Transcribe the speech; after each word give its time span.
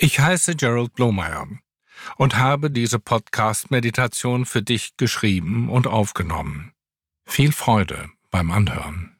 Ich 0.00 0.20
heiße 0.20 0.54
Gerald 0.54 0.94
Blomeyer 0.94 1.48
und 2.18 2.36
habe 2.36 2.70
diese 2.70 3.00
Podcast-Meditation 3.00 4.46
für 4.46 4.62
dich 4.62 4.96
geschrieben 4.96 5.68
und 5.68 5.88
aufgenommen. 5.88 6.72
Viel 7.26 7.50
Freude 7.50 8.08
beim 8.30 8.52
Anhören. 8.52 9.16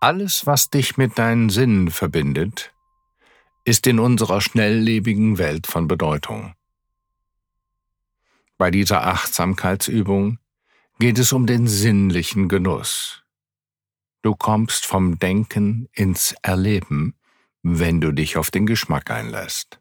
Alles, 0.00 0.44
was 0.44 0.68
dich 0.68 0.98
mit 0.98 1.18
deinen 1.18 1.48
Sinnen 1.48 1.90
verbindet, 1.90 2.74
ist 3.64 3.86
in 3.86 4.00
unserer 4.00 4.42
schnelllebigen 4.42 5.38
Welt 5.38 5.66
von 5.66 5.88
Bedeutung. 5.88 6.54
Bei 8.58 8.70
dieser 8.70 9.06
Achtsamkeitsübung 9.06 10.38
geht 10.98 11.18
es 11.18 11.32
um 11.32 11.46
den 11.46 11.66
sinnlichen 11.66 12.50
Genuss. 12.50 13.19
Du 14.22 14.34
kommst 14.36 14.84
vom 14.84 15.18
Denken 15.18 15.88
ins 15.92 16.34
Erleben, 16.42 17.14
wenn 17.62 18.00
du 18.00 18.12
dich 18.12 18.36
auf 18.36 18.50
den 18.50 18.66
Geschmack 18.66 19.10
einlässt. 19.10 19.80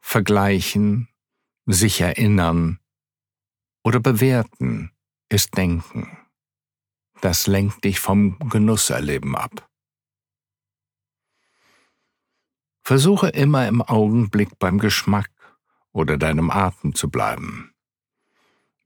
Vergleichen, 0.00 1.08
sich 1.66 2.00
erinnern 2.00 2.78
oder 3.82 4.00
bewerten 4.00 4.92
ist 5.28 5.56
Denken. 5.56 6.16
Das 7.20 7.46
lenkt 7.46 7.84
dich 7.84 8.00
vom 8.00 8.38
Genusserleben 8.50 9.34
ab. 9.34 9.68
Versuche 12.82 13.28
immer 13.28 13.66
im 13.66 13.80
Augenblick 13.80 14.58
beim 14.58 14.78
Geschmack 14.78 15.30
oder 15.92 16.18
deinem 16.18 16.50
Atem 16.50 16.94
zu 16.94 17.10
bleiben. 17.10 17.74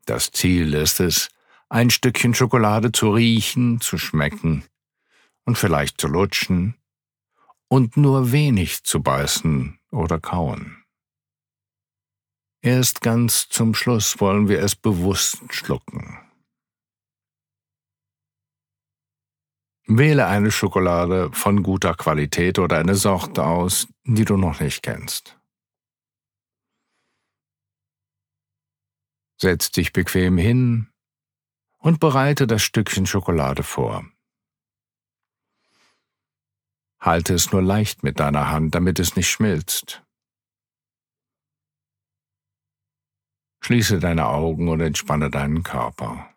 Das 0.07 0.31
Ziel 0.31 0.75
ist 0.75 1.01
es, 1.01 1.31
ein 1.69 1.91
Stückchen 1.91 2.35
Schokolade 2.35 2.93
zu 2.93 3.11
riechen, 3.11 3.81
zu 3.81 3.99
schmecken 3.99 4.65
und 5.45 5.59
vielleicht 5.59 6.01
zu 6.01 6.09
lutschen 6.09 6.75
und 7.69 7.97
nur 7.97 8.33
wenig 8.33 8.85
zu 8.85 9.03
beißen 9.03 9.79
oder 9.91 10.19
kauen. 10.19 10.85
Erst 12.61 13.03
ganz 13.03 13.49
zum 13.49 13.75
Schluss 13.75 14.21
wollen 14.21 14.49
wir 14.49 14.63
es 14.63 14.75
bewusst 14.75 15.43
schlucken. 15.51 16.19
Wähle 19.87 20.27
eine 20.27 20.51
Schokolade 20.51 21.31
von 21.33 21.63
guter 21.63 21.95
Qualität 21.95 22.59
oder 22.59 22.79
eine 22.79 22.95
Sorte 22.95 23.45
aus, 23.45 23.89
die 24.05 24.25
du 24.25 24.37
noch 24.37 24.61
nicht 24.61 24.83
kennst. 24.83 25.39
Setz 29.41 29.71
dich 29.71 29.93
bequem 29.93 30.37
hin 30.37 30.89
und 31.79 32.01
bereite 32.01 32.47
das 32.47 32.63
Stückchen 32.63 33.07
Schokolade 33.07 33.63
vor. 33.63 34.05
Halte 37.01 37.35
es 37.35 37.53
nur 37.53 37.63
leicht 37.63 38.03
mit 38.03 38.19
deiner 38.19 38.51
Hand, 38.51 38.75
damit 38.75 38.99
es 38.99 39.15
nicht 39.15 39.31
schmilzt. 39.31 40.03
Schließe 43.61 43.99
deine 43.99 44.27
Augen 44.27 44.69
und 44.69 44.81
entspanne 44.81 45.31
deinen 45.31 45.63
Körper. 45.63 46.35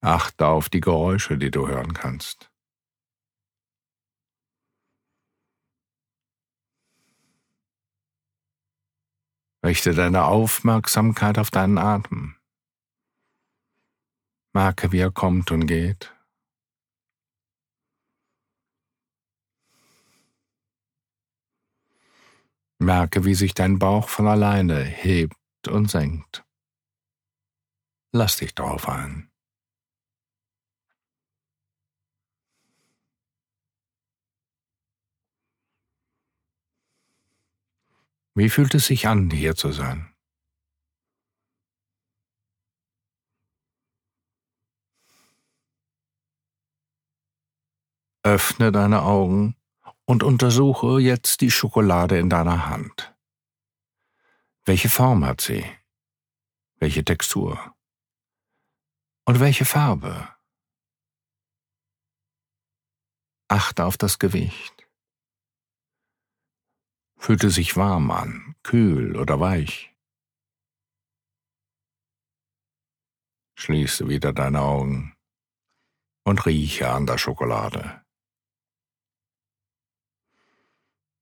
Achte 0.00 0.46
auf 0.46 0.68
die 0.68 0.80
Geräusche, 0.80 1.38
die 1.38 1.50
du 1.50 1.66
hören 1.66 1.94
kannst. 1.94 2.53
Richte 9.64 9.94
deine 9.94 10.24
Aufmerksamkeit 10.24 11.38
auf 11.38 11.50
deinen 11.50 11.78
Atem. 11.78 12.36
Merke, 14.52 14.92
wie 14.92 14.98
er 14.98 15.10
kommt 15.10 15.50
und 15.52 15.66
geht. 15.66 16.14
Merke, 22.78 23.24
wie 23.24 23.34
sich 23.34 23.54
dein 23.54 23.78
Bauch 23.78 24.10
von 24.10 24.26
alleine 24.26 24.84
hebt 24.84 25.34
und 25.66 25.90
senkt. 25.90 26.44
Lass 28.12 28.36
dich 28.36 28.54
darauf 28.54 28.86
ein. 28.86 29.33
Wie 38.36 38.50
fühlt 38.50 38.74
es 38.74 38.86
sich 38.86 39.06
an, 39.06 39.30
hier 39.30 39.54
zu 39.54 39.70
sein? 39.70 40.12
Öffne 48.24 48.72
deine 48.72 49.02
Augen 49.02 49.54
und 50.04 50.24
untersuche 50.24 50.98
jetzt 50.98 51.42
die 51.42 51.50
Schokolade 51.50 52.18
in 52.18 52.28
deiner 52.28 52.66
Hand. 52.66 53.14
Welche 54.64 54.88
Form 54.88 55.24
hat 55.24 55.40
sie? 55.40 55.64
Welche 56.76 57.04
Textur? 57.04 57.76
Und 59.26 59.38
welche 59.38 59.64
Farbe? 59.64 60.28
Achte 63.48 63.84
auf 63.84 63.96
das 63.96 64.18
Gewicht 64.18 64.83
fühlte 67.24 67.48
sich 67.48 67.74
warm 67.74 68.10
an, 68.10 68.54
kühl 68.62 69.16
oder 69.16 69.40
weich. 69.40 69.94
Schließe 73.58 74.10
wieder 74.10 74.34
deine 74.34 74.60
Augen 74.60 75.16
und 76.24 76.44
rieche 76.44 76.90
an 76.90 77.06
der 77.06 77.16
Schokolade. 77.16 78.04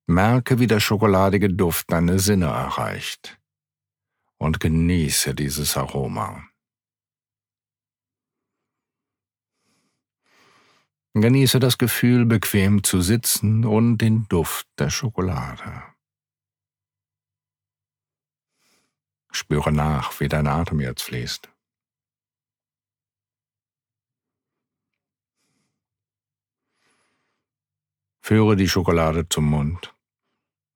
Merke, 0.08 0.58
wie 0.58 0.66
der 0.66 0.80
schokoladige 0.80 1.48
Duft 1.48 1.92
deine 1.92 2.18
Sinne 2.18 2.46
erreicht 2.46 3.40
und 4.38 4.58
genieße 4.58 5.36
dieses 5.36 5.76
Aroma. 5.76 6.44
Genieße 11.14 11.60
das 11.60 11.78
Gefühl, 11.78 12.26
bequem 12.26 12.82
zu 12.82 13.02
sitzen 13.02 13.64
und 13.64 13.98
den 13.98 14.26
Duft 14.28 14.66
der 14.80 14.90
Schokolade. 14.90 15.91
Spüre 19.42 19.72
nach, 19.72 20.20
wie 20.20 20.28
dein 20.28 20.46
Atem 20.46 20.78
jetzt 20.78 21.02
fließt. 21.02 21.50
Führe 28.20 28.54
die 28.54 28.68
Schokolade 28.68 29.28
zum 29.28 29.46
Mund. 29.46 29.92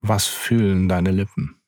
Was 0.01 0.27
fühlen 0.27 0.89
deine 0.89 1.11
Lippen? 1.11 1.61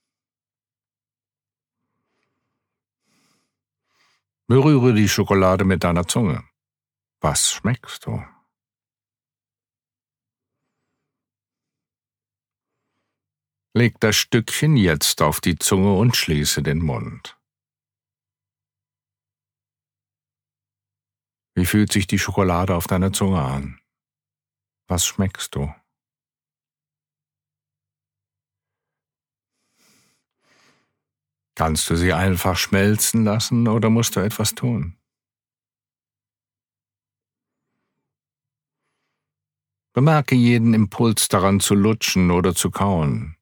Berühre 4.48 4.94
die 4.94 5.08
Schokolade 5.08 5.64
mit 5.64 5.86
deiner 5.86 6.06
Zunge. 6.06 6.44
Was 7.22 7.50
schmeckst 7.50 8.08
du? 8.08 8.22
Leg 13.80 13.98
das 14.02 14.18
Stückchen 14.18 14.76
jetzt 14.76 15.22
auf 15.22 15.40
die 15.40 15.58
Zunge 15.58 15.94
und 15.94 16.18
schließe 16.18 16.62
den 16.62 16.80
Mund. 16.80 17.40
Wie 21.56 21.66
fühlt 21.66 21.90
sich 21.90 22.06
die 22.06 22.20
Schokolade 22.20 22.76
auf 22.76 22.88
deiner 22.88 23.14
Zunge 23.14 23.42
an? 23.42 23.80
Was 24.90 25.06
schmeckst 25.06 25.56
du? 25.56 25.74
Kannst 31.56 31.90
du 31.90 31.96
sie 31.96 32.12
einfach 32.12 32.58
schmelzen 32.58 33.24
lassen 33.24 33.66
oder 33.70 33.90
musst 33.90 34.18
du 34.18 34.20
etwas 34.20 34.56
tun? 34.56 35.00
Bemerke 39.94 40.36
jeden 40.36 40.74
Impuls 40.74 41.30
daran 41.30 41.62
zu 41.62 41.76
lutschen 41.76 42.30
oder 42.32 42.54
zu 42.54 42.72
kauen 42.72 43.39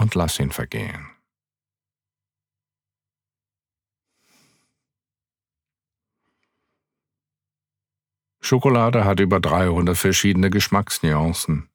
und 0.00 0.14
lass 0.14 0.40
ihn 0.40 0.50
vergehen. 0.50 1.10
Schokolade 8.40 9.04
hat 9.04 9.20
über 9.20 9.38
300 9.38 9.96
verschiedene 9.96 10.48
Geschmacksnuancen. 10.48 11.68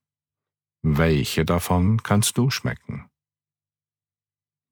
Welche 0.81 1.45
davon 1.45 2.01
kannst 2.01 2.37
du 2.37 2.49
schmecken? 2.49 3.09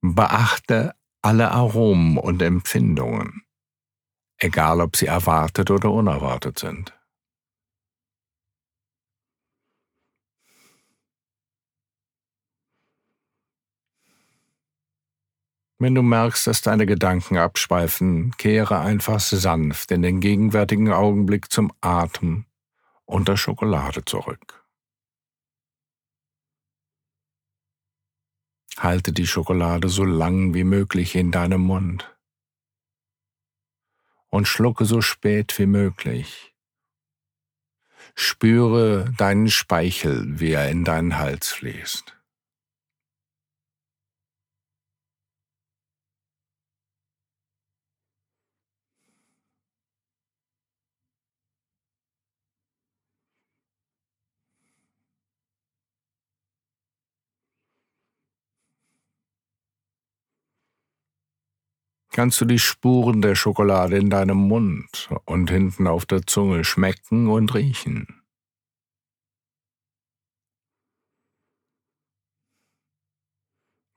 Beachte 0.02 0.94
alle 1.22 1.52
Aromen 1.52 2.18
und 2.18 2.42
Empfindungen, 2.42 3.46
egal 4.36 4.80
ob 4.80 4.96
sie 4.96 5.06
erwartet 5.06 5.70
oder 5.70 5.92
unerwartet 5.92 6.58
sind. 6.58 6.92
Wenn 15.84 15.94
du 15.94 16.00
merkst, 16.00 16.46
dass 16.46 16.62
deine 16.62 16.86
Gedanken 16.86 17.36
abschweifen, 17.36 18.34
kehre 18.38 18.78
einfach 18.80 19.20
sanft 19.20 19.90
in 19.90 20.00
den 20.00 20.20
gegenwärtigen 20.20 20.90
Augenblick 20.90 21.52
zum 21.52 21.74
Atem 21.82 22.46
und 23.04 23.28
der 23.28 23.36
Schokolade 23.36 24.02
zurück. 24.02 24.64
Halte 28.78 29.12
die 29.12 29.26
Schokolade 29.26 29.90
so 29.90 30.04
lang 30.04 30.54
wie 30.54 30.64
möglich 30.64 31.16
in 31.16 31.30
deinem 31.30 31.60
Mund 31.60 32.16
und 34.30 34.48
schlucke 34.48 34.86
so 34.86 35.02
spät 35.02 35.58
wie 35.58 35.66
möglich. 35.66 36.54
Spüre 38.14 39.12
deinen 39.18 39.50
Speichel, 39.50 40.40
wie 40.40 40.52
er 40.52 40.70
in 40.70 40.84
deinen 40.84 41.18
Hals 41.18 41.52
fließt. 41.52 42.16
Kannst 62.14 62.40
du 62.40 62.44
die 62.44 62.60
Spuren 62.60 63.22
der 63.22 63.34
Schokolade 63.34 63.96
in 63.98 64.08
deinem 64.08 64.38
Mund 64.38 65.10
und 65.24 65.50
hinten 65.50 65.88
auf 65.88 66.06
der 66.06 66.24
Zunge 66.24 66.62
schmecken 66.62 67.28
und 67.28 67.52
riechen. 67.56 68.22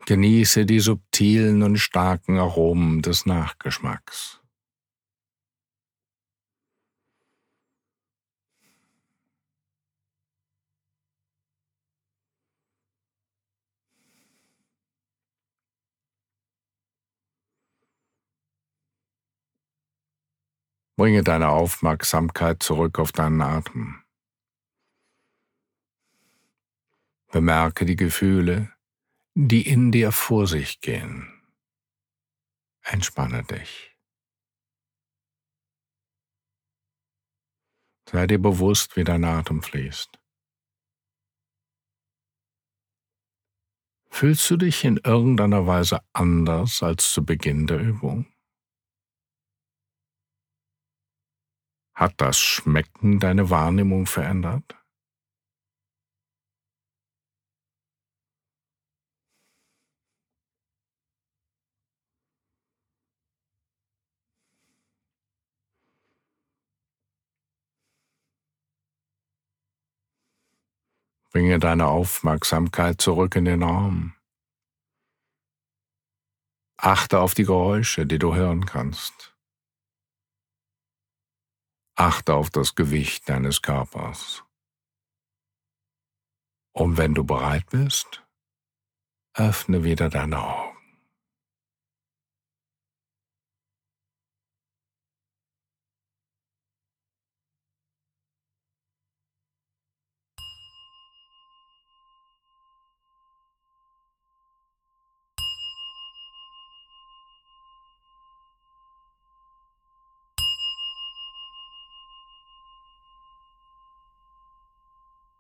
Genieße 0.08 0.66
die 0.66 0.80
subtilen 0.80 1.62
und 1.62 1.78
starken 1.78 2.40
Aromen 2.40 3.04
des 3.04 3.28
Nachgeschmacks. 3.28 4.42
Bringe 20.98 21.24
deine 21.24 21.50
Aufmerksamkeit 21.50 22.64
zurück 22.64 22.98
auf 22.98 23.12
deinen 23.12 23.40
Atem. 23.40 24.04
Bemerke 27.28 27.86
die 27.86 27.96
Gefühle, 27.96 28.74
die 29.36 29.70
in 29.70 29.92
dir 29.92 30.12
vor 30.12 30.48
sich 30.48 30.82
gehen. 30.82 31.32
Entspanne 32.82 33.44
dich. 33.44 33.96
Sei 38.10 38.26
dir 38.26 38.40
bewusst, 38.40 38.96
wie 38.96 39.04
dein 39.04 39.24
Atem 39.24 39.62
fließt. 39.62 40.18
Fühlst 44.10 44.50
du 44.50 44.58
dich 44.58 44.84
in 44.84 44.98
irgendeiner 44.98 45.68
Weise 45.68 46.00
anders 46.14 46.82
als 46.82 47.12
zu 47.12 47.24
Beginn 47.24 47.68
der 47.68 47.80
Übung? 47.80 48.26
Hat 51.98 52.14
das 52.18 52.38
Schmecken 52.38 53.20
deine 53.20 53.50
Wahrnehmung 53.50 54.06
verändert? 54.06 54.78
Bringe 71.32 71.58
deine 71.58 71.88
Aufmerksamkeit 71.88 73.02
zurück 73.02 73.36
in 73.36 73.46
den 73.46 73.64
Raum. 73.64 74.14
Achte 76.78 77.20
auf 77.20 77.34
die 77.34 77.46
Geräusche, 77.46 78.06
die 78.06 78.20
du 78.20 78.36
hören 78.36 78.68
kannst. 78.68 79.37
Achte 82.00 82.36
auf 82.36 82.52
das 82.52 82.76
Gewicht 82.76 83.28
deines 83.28 83.64
Körpers. 83.64 84.44
Und 86.72 86.98
wenn 86.98 87.16
du 87.16 87.24
bereit 87.24 87.66
bist, 87.72 88.24
öffne 89.34 89.84
wieder 89.84 90.08
deine 90.08 90.40
Augen. 90.40 90.67